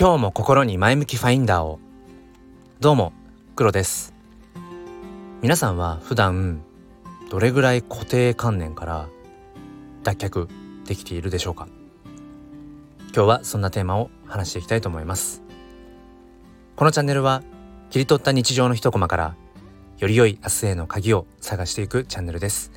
[0.00, 1.78] 今日も心に前向きファインダーを。
[2.80, 3.12] どうも
[3.54, 4.14] 黒です。
[5.42, 6.62] 皆さんは普段
[7.28, 9.10] どれぐらい固定観念から
[10.02, 10.48] 脱却
[10.86, 11.68] できているでしょうか？
[13.14, 15.42] 今日はそんなテーマを話していきたいと思います。
[16.76, 17.42] このチャンネルは
[17.90, 19.36] 切り取った日常の一コマから
[19.98, 22.72] より良い明日への鍵を探していくチャンネルです。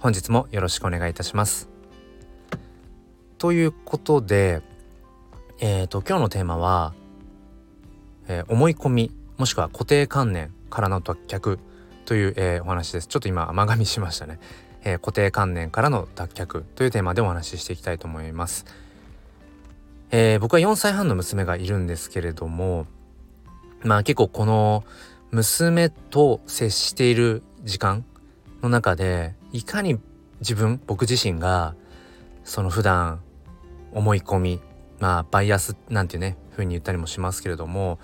[0.00, 1.70] 本日もよろしくお願いいたします。
[3.38, 4.60] ということで
[5.64, 6.92] えーと、今日のテーマは、
[8.26, 11.60] えー、思い込みもしくは固定観念からの脱却
[12.04, 13.06] という、えー、お話です。
[13.06, 14.40] ちょっと今甘噛みしましたね、
[14.82, 18.66] え、固定観念からの脱却というテーマでお話ししていきたいと思います、
[20.10, 22.86] え僕は4歳半の娘がいるんですけれども
[23.84, 24.82] まあ結構この
[25.30, 28.04] 娘と接している時間
[28.62, 30.00] の中でいかに
[30.40, 31.76] 自分僕自身が
[32.42, 33.20] その普段
[33.92, 34.60] 思い込み
[35.02, 37.98] まあバイアスなんていうね風に言ったりもしますけれども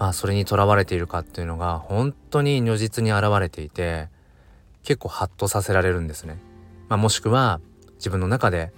[0.00, 4.08] まあそれにとらわれているかっていうのが本当に如実に現れていて
[4.82, 6.38] 結構ハッとさせられるんですね。
[6.88, 7.60] まあ、もしくは
[7.98, 8.72] 自分の中で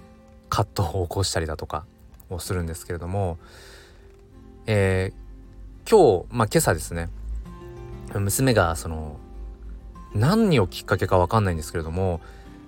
[0.49, 1.87] 葛藤を起こしたりだとか
[2.29, 3.39] をするんですけれども、
[4.67, 7.09] えー、今日、まあ、今朝ですね
[8.13, 9.17] 娘がその
[10.13, 12.21] 何をきっかけか分かんないんですけれども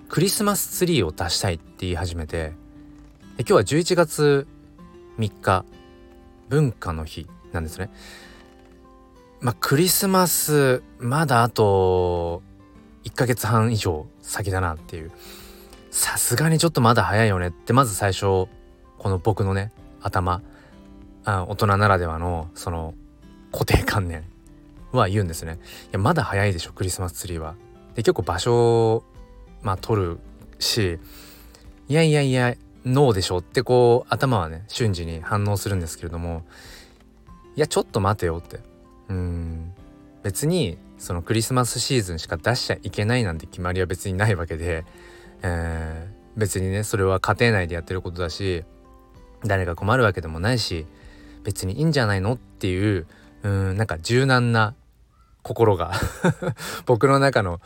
[0.08, 2.54] クリスマスツリーを出したいって言い始めて
[3.38, 4.48] 今日は11月
[5.18, 5.64] 3日
[6.48, 7.90] 文化の日なんですね。
[9.40, 12.42] まあクリスマスまだあと
[13.04, 15.12] 1ヶ月半以上先だなっていう
[15.90, 18.48] さすがにちょっとまだ早いよねってまず最初こ
[19.04, 20.42] の僕のね頭
[21.24, 22.94] あ大人ならではのその
[23.52, 24.24] 固定観念
[24.92, 25.58] は言うんですね。
[25.86, 27.54] いやまだ早いでしょクリスマスツリーは。
[27.94, 29.04] で結構場所
[29.62, 30.18] まあ取る
[30.58, 30.98] し
[31.88, 32.54] いやいやいや
[32.86, 36.44] ノーでしょってこう頭はね瞬時に反応するんですけれども
[37.56, 38.60] いやちょっと待てよって。
[39.08, 39.72] うん。
[40.22, 44.84] 別にそのクリスマスシーズンしか出しちゃいけないなんて決まりは別にないわけで、
[45.42, 48.64] えー、別にねそれは家庭内でやってることだし
[49.44, 50.86] 誰が困るわけでもないし
[51.44, 53.06] 別にいいんじゃないのっていう
[53.42, 54.74] うんなんか柔軟な
[55.42, 55.92] 心が
[56.86, 57.60] 僕の中の、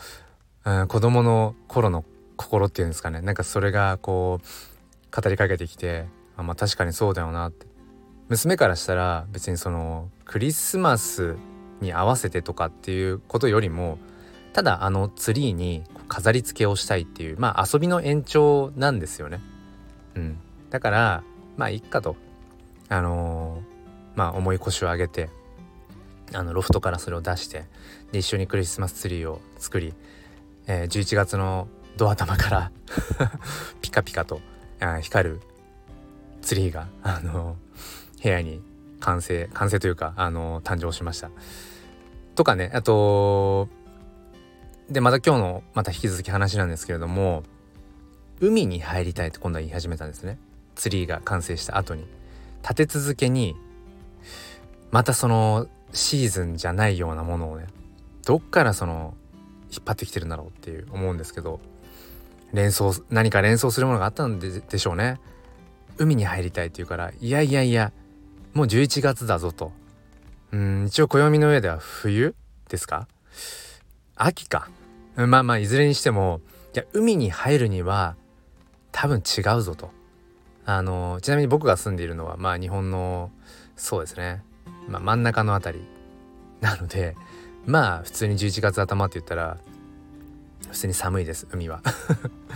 [0.64, 2.04] うん、子供の頃の
[2.36, 3.20] 心っていうんですかね。
[3.20, 4.46] なんかそれがこう
[5.10, 6.06] 語りかけてきて
[6.36, 7.66] あまあ確かにそうだよなって。
[8.28, 11.36] 娘からしたら別にそのクリスマス
[11.80, 13.98] に合わせてとかっていうことよりも
[14.52, 19.40] ただあのツリーに飾り付けをしたいっていうまあ遊びの延長なんですよね。
[20.14, 20.38] うん、
[20.70, 21.22] だから
[21.56, 22.16] まあいっかと。
[22.88, 25.30] あのー、まあ重い腰を上げて
[26.34, 27.64] あのロフトからそれを出して
[28.12, 29.94] で一緒にクリスマスツリーを作り、
[30.66, 32.72] えー、11月のドア玉から
[33.80, 34.40] ピカピカと
[34.80, 35.40] あ光る
[36.42, 37.56] ツリーがあの
[38.22, 38.60] 部屋に
[39.00, 41.30] 完成完成というかあの誕生しました。
[42.34, 43.68] とかねあと
[44.88, 47.42] でまた今日のまた引き続き話なんですけれども
[48.40, 50.38] 海に入りたいって今度は言い始めたんですね
[50.74, 52.06] ツリーが完成した後に
[52.62, 53.54] 立て続けに
[54.90, 57.66] またそのシーズンじゃないようなものをね
[58.26, 59.14] どっからその
[59.70, 61.60] 引っ張ってきてるんだろうっていう思うんですけど
[62.52, 65.20] 連想何か連想するものがあったんででしょうね。
[65.98, 67.92] 海に入りたいって言うからいやいやいや
[68.54, 69.72] もう11月だぞと。
[70.52, 72.34] うん一応暦の上では冬
[72.68, 73.06] ですか？
[74.16, 74.68] 秋か。
[75.16, 76.40] まあまあいずれにしても
[76.74, 78.16] いや海に入るには
[78.92, 79.90] 多分違うぞと。
[80.66, 83.30] あのちなみに僕が住んでいるのはまあ日本の
[83.76, 84.44] そうですね、
[84.88, 85.84] まあ、真ん中の辺り
[86.60, 87.16] なので
[87.66, 89.56] まあ普通に11月頭って言ったら
[90.70, 91.82] 普通に寒いです海は。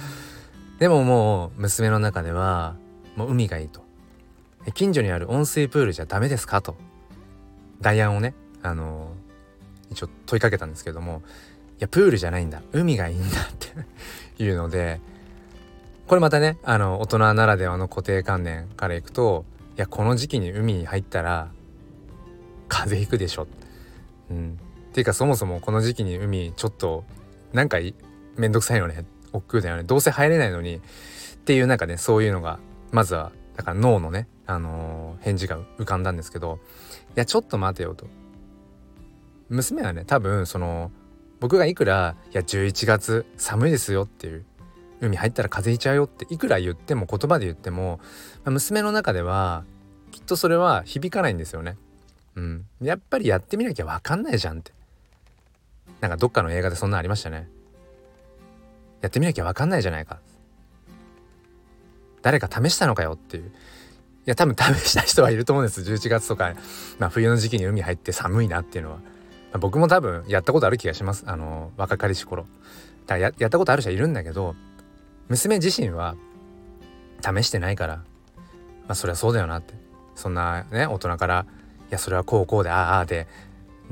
[0.79, 2.77] でももう娘の中では
[3.17, 3.83] もう海がいいと。
[4.73, 6.77] 近所にある温水プールじゃダメですかと。
[7.81, 9.13] 代案をねあの
[9.91, 11.23] 一応問いかけたんですけども
[11.73, 12.63] いやプールじゃないんだ。
[12.73, 13.69] 海がいいんだって
[14.43, 15.01] いうので
[16.07, 19.45] これまたねあの大人ならではの固定観念からいくと
[19.77, 21.49] いやこの時期に海に入ったら
[22.69, 23.47] 風邪ひくでしょ、
[24.31, 24.59] うん、
[24.91, 27.05] っていうかそもそもこの時期に海ちょっと
[27.55, 27.79] なんか
[28.37, 29.07] めんどくさいよね。
[29.33, 29.85] 億劫だよね。
[29.85, 30.77] どうせ入れないのに。
[30.77, 30.81] っ
[31.45, 32.59] ていうなんかねそういうのが
[32.91, 36.59] まずはだから脳のね、あのー、返事が浮かんだんですけど
[37.09, 38.07] いやちょっと待てよと。
[39.51, 40.91] 娘はね多分その
[41.39, 44.45] 僕がいくら「いや11月寒いですよ」っていう
[45.01, 48.01] 海入ったら風邪ひいちゃうよっていくら言っても言葉で言っても、
[48.45, 49.65] まあ、娘の中では
[50.11, 51.77] きっとそれは響かないんですよね。
[52.37, 54.73] うん、やっぱりやってみなきゃ分かんないじゃんって。
[56.05, 57.49] なんかどっかの映画でそんなありましたね。
[59.01, 60.19] やってみなきゃ分かんないじゃないか。
[62.21, 63.45] 誰か試したのかよっていう。
[63.45, 63.51] い
[64.27, 65.81] や多分試した人はいると思うんです。
[65.81, 66.53] 11月とか、
[66.99, 69.03] まあ、冬の時期に海入って寒いなっていうのは、ま
[69.55, 71.25] あ、僕も多分やったことある気がします。
[71.27, 72.45] あの若かりし頃。
[73.07, 74.55] だややったことある人はいるんだけど
[75.31, 76.17] 娘自身は
[77.23, 77.97] 試してないから。
[77.97, 78.05] ま
[78.89, 79.73] あそりゃそうだよなって。
[80.17, 81.47] そんなね大人から
[81.89, 83.27] 「いやそれはこうこうでああああで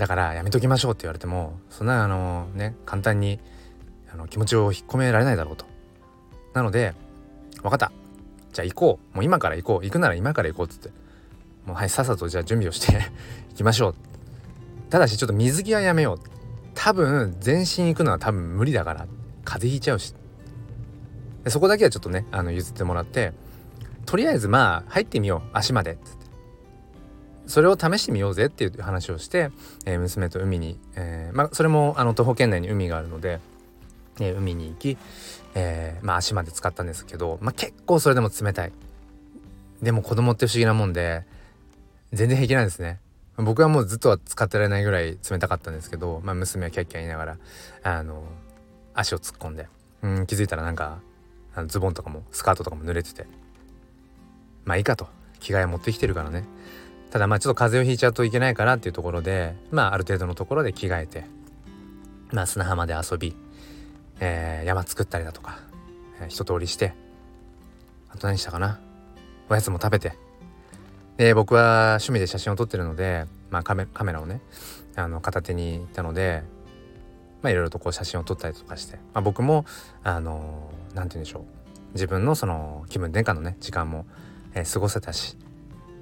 [0.03, 3.39] だからやめときましょう」って言われてもそんなあのね簡単に
[4.13, 5.65] あの気持ちを引っ込められないだろうと。
[6.55, 6.93] なので
[7.63, 7.93] 分かった。
[8.53, 9.15] じゃあ行こう。
[9.15, 9.85] もう今から行こう。
[9.85, 10.89] 行くなら今から行こうっつって。
[11.67, 12.93] もうはいさっさとじゃあ準備をして
[13.51, 13.95] 行きましょう。
[14.91, 16.19] ただしちょっと水着はやめよう。
[16.75, 19.07] 多分全身行くのは多分無理だから。
[19.45, 20.17] 風邪ひいちゃうし。
[21.45, 23.33] でそこだけはちょっとねあの譲ってもらって。
[24.05, 25.51] とりあえずまあ入ってみよう。
[25.57, 26.22] 足までっつって。
[27.47, 29.51] それを試してみようぜっていう話をして、
[29.85, 33.41] えー、娘と海に、えー、まあそれもあの徒歩圏内に海があるので、
[34.21, 34.97] えー、海に行き、
[35.55, 38.73] え、まあ足まで使ったんですけど、まあ、結構それでも冷たい。
[39.83, 41.25] でも子供って不思議なもんで
[42.13, 43.01] 全然平気なんですね。
[43.37, 47.37] 僕はもうずっとは使ってられないぐらい冷たかったんですけど、まあ、娘はキャッキャ言いながら
[47.83, 48.23] あの
[48.95, 49.69] 足を突っ込んで
[50.03, 51.01] うん気づいたらなんか
[51.55, 53.27] あのズボンとかもスカートとかも濡れてて
[54.65, 55.09] まあいいかと。
[55.43, 56.45] 着替え持ってきてるからね。
[57.13, 61.25] ただまあちょっと風邪をひいちゃうといけないからっていうところでまあある程度のところで着替えて
[62.33, 63.37] まあ砂浜で遊び
[64.25, 65.59] えー、山作ったりだとか、
[66.21, 66.95] えー、一通りして
[68.09, 68.79] あと何したかな？
[69.49, 70.13] おやつも食べて
[71.17, 74.41] で僕は趣味で写真を撮ってるので、まあ、カメカメラをね
[74.95, 76.45] あの片手に行ったので
[77.43, 79.65] まあいろいろとこう写真を撮ったりとかして、まあ、僕も
[80.05, 81.43] あの何て言うんでしょう。
[81.95, 84.07] 自分のその気分転換のね時間も、
[84.55, 85.37] えー、過ごせたし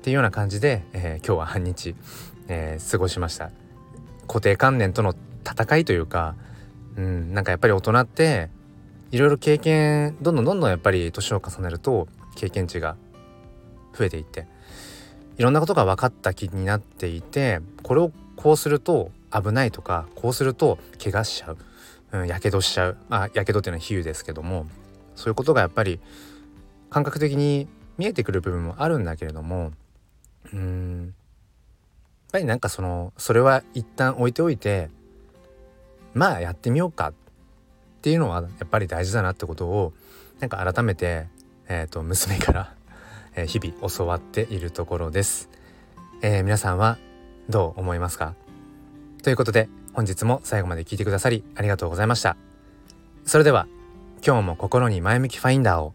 [0.01, 1.95] っていうような感じで、えー、今日は半日、
[2.49, 3.51] えー、過ごしました。
[4.27, 5.15] 固定観念との
[5.45, 6.35] 戦いというか
[6.97, 8.49] うん、なんかやっぱり大人って
[9.11, 12.97] いろいろ経験どんどんどんどんやっぱり年を重ねると経験値が
[13.97, 14.47] 増えていって
[15.39, 21.59] いろんなことが分かった気になっていてこれをこうすると危ないとかこうすると怪我しちゃう。
[22.13, 22.97] うん、やけどしちゃう。
[23.09, 24.67] まあやけどっていうのは比喩ですけども
[25.15, 26.01] そういうことがやっぱり
[26.91, 27.69] 感覚的に
[27.99, 29.73] 見えてくる部分もあるんだけれども
[30.53, 31.05] うん。
[31.05, 34.89] やっぱりなんかそのそれは一旦置いておいて
[36.15, 37.13] まあやってみようかっ
[38.03, 39.93] ていうのはやっぱり大事だなってことを
[40.39, 41.27] なんか改めて、
[41.69, 42.75] えーと、娘から
[43.47, 45.49] 日々教わっているところです、
[46.23, 46.99] えー、皆さんは
[47.49, 48.35] どう思いますか？
[49.23, 52.37] ということで本日も最後まで聞いてくださりありがとうございました。
[53.27, 53.67] それでは
[54.25, 55.95] 今日も心に前向きファインダーを